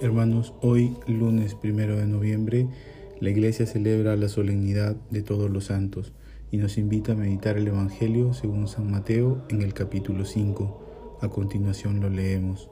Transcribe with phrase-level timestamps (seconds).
[0.00, 2.66] Hermanos, hoy, lunes primero de noviembre,
[3.20, 6.12] la Iglesia celebra la solemnidad de todos los santos
[6.50, 11.18] y nos invita a meditar el Evangelio según San Mateo en el capítulo 5.
[11.20, 12.70] A continuación lo leemos.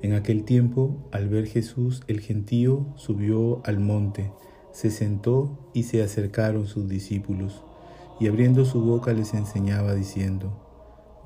[0.00, 4.32] En aquel tiempo, al ver Jesús, el gentío subió al monte,
[4.72, 7.62] se sentó y se acercaron sus discípulos,
[8.20, 10.64] y abriendo su boca les enseñaba diciendo,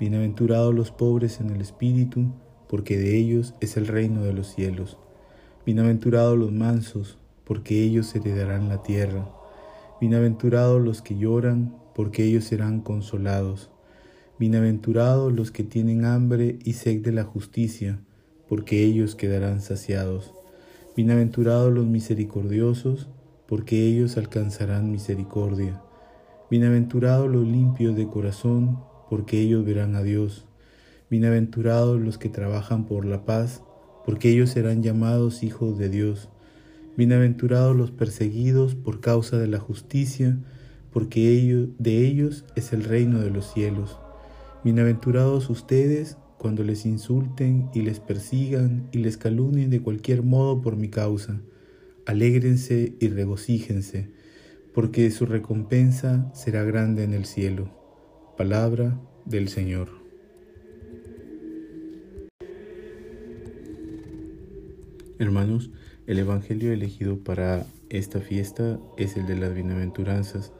[0.01, 2.33] Bienaventurados los pobres en el espíritu,
[2.67, 4.97] porque de ellos es el reino de los cielos.
[5.65, 9.29] Bienaventurados los mansos, porque ellos heredarán la tierra.
[10.01, 13.71] Bienaventurados los que lloran, porque ellos serán consolados.
[14.37, 18.01] Bienaventurados los que tienen hambre y sed de la justicia,
[18.49, 20.33] porque ellos quedarán saciados.
[20.97, 23.07] Bienaventurados los misericordiosos,
[23.47, 25.81] porque ellos alcanzarán misericordia.
[26.51, 30.45] Bienaventurados los limpios de corazón, porque ellos verán a Dios.
[31.09, 33.63] Bienaventurados los que trabajan por la paz,
[34.05, 36.29] porque ellos serán llamados hijos de Dios.
[36.97, 40.37] Bienaventurados los perseguidos por causa de la justicia,
[40.91, 43.97] porque ellos, de ellos es el reino de los cielos.
[44.63, 50.75] Bienaventurados ustedes cuando les insulten y les persigan y les calumnien de cualquier modo por
[50.75, 51.41] mi causa.
[52.05, 54.11] Alégrense y regocíjense,
[54.73, 57.69] porque su recompensa será grande en el cielo.
[58.37, 60.02] Palabra del Señor.
[65.23, 65.69] Hermanos,
[66.05, 70.51] el Evangelio elegido para esta fiesta es el de las bienaventuranzas,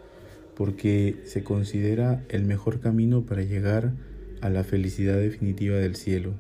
[0.56, 3.92] porque se considera el mejor camino para llegar
[4.40, 6.32] a la felicidad definitiva del cielo,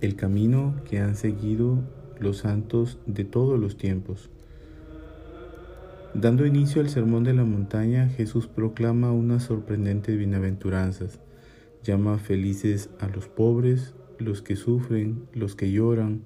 [0.00, 1.82] el camino que han seguido
[2.20, 4.30] los santos de todos los tiempos.
[6.14, 11.18] Dando inicio al Sermón de la Montaña, Jesús proclama unas sorprendentes bienaventuranzas.
[11.82, 16.22] Llama felices a los pobres, los que sufren, los que lloran,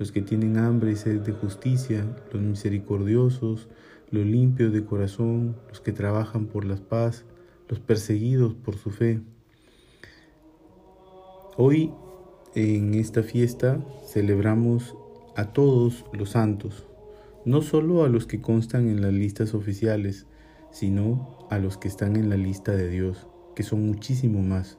[0.00, 3.68] los que tienen hambre y sed de justicia, los misericordiosos,
[4.10, 7.26] los limpios de corazón, los que trabajan por la paz,
[7.68, 9.20] los perseguidos por su fe.
[11.58, 11.92] Hoy
[12.54, 14.96] en esta fiesta celebramos
[15.36, 16.86] a todos los santos,
[17.44, 20.26] no solo a los que constan en las listas oficiales,
[20.70, 24.78] sino a los que están en la lista de Dios, que son muchísimo más.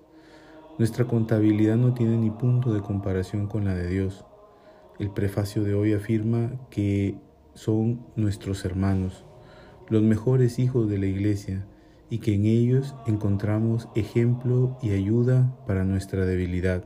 [0.80, 4.26] Nuestra contabilidad no tiene ni punto de comparación con la de Dios.
[5.02, 7.16] El prefacio de hoy afirma que
[7.56, 9.26] son nuestros hermanos,
[9.90, 11.66] los mejores hijos de la Iglesia,
[12.12, 16.86] y que en ellos encontramos ejemplo y ayuda para nuestra debilidad.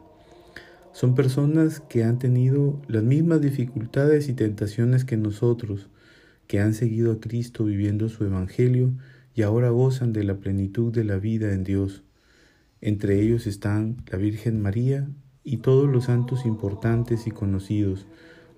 [0.94, 5.90] Son personas que han tenido las mismas dificultades y tentaciones que nosotros,
[6.48, 8.94] que han seguido a Cristo viviendo su Evangelio
[9.34, 12.06] y ahora gozan de la plenitud de la vida en Dios.
[12.80, 15.10] Entre ellos están la Virgen María
[15.46, 18.08] y todos los santos importantes y conocidos,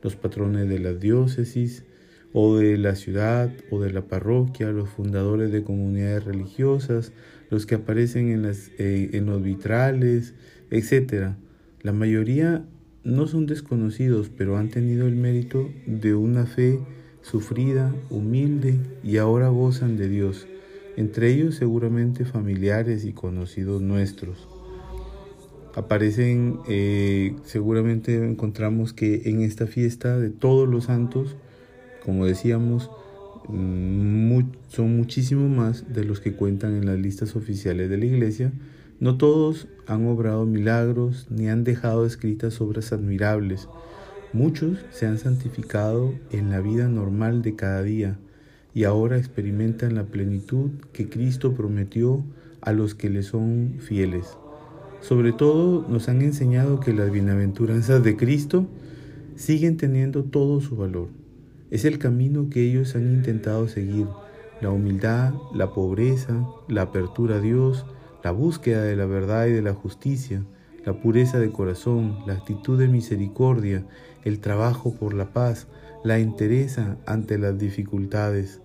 [0.01, 1.83] los patrones de las diócesis
[2.31, 7.11] o de la ciudad o de la parroquia, los fundadores de comunidades religiosas,
[7.49, 10.33] los que aparecen en, las, eh, los vitrales,
[10.71, 11.33] etc.
[11.81, 12.65] La mayoría
[13.03, 16.79] no son desconocidos, pero han tenido el mérito de una fe
[17.21, 20.47] sufrida, humilde y ahora gozan de Dios,
[20.95, 24.56] entre ellos seguramente familiares y conocidos nuestros
[25.77, 31.35] aparecen, eh, seguramente encontramos que en esta fiesta de todos los santos,
[32.03, 32.89] como decíamos,
[33.47, 34.39] mm,
[34.69, 38.51] son muchísimo más de los que cuentan en las listas oficiales de la iglesia.
[38.99, 43.69] No todos han obrado milagros ni han dejado escritas obras admirables.
[44.33, 48.17] Muchos se han santificado en la vida normal de cada día
[48.73, 52.23] y ahora experimentan la plenitud que Cristo prometió
[52.61, 54.37] a los que le son fieles.
[55.01, 58.67] Sobre todo nos han enseñado que las bienaventuranzas de Cristo
[59.35, 61.09] siguen teniendo todo su valor.
[61.69, 64.07] Es el camino que ellos han intentado seguir,
[64.61, 67.85] la humildad, la pobreza, la apertura a Dios,
[68.23, 70.43] la búsqueda de la verdad y de la justicia,
[70.85, 73.85] la pureza de corazón, la actitud de misericordia,
[74.23, 75.67] el trabajo por la paz,
[76.03, 78.61] la entereza ante las dificultades.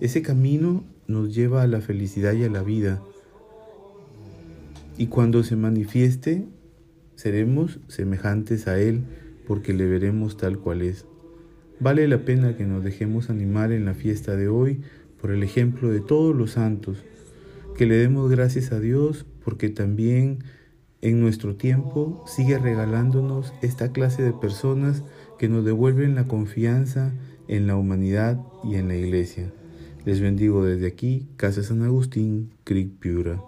[0.00, 3.02] Ese camino nos lleva a la felicidad y a la vida,
[5.02, 6.46] y cuando se manifieste,
[7.16, 9.02] seremos semejantes a Él
[9.48, 11.06] porque le veremos tal cual es.
[11.80, 14.80] Vale la pena que nos dejemos animar en la fiesta de hoy
[15.20, 16.98] por el ejemplo de todos los santos,
[17.76, 20.44] que le demos gracias a Dios porque también
[21.00, 25.02] en nuestro tiempo sigue regalándonos esta clase de personas
[25.36, 27.12] que nos devuelven la confianza
[27.48, 29.52] en la humanidad y en la iglesia.
[30.04, 33.42] Les bendigo desde aquí, Casa San Agustín, Creek Piura.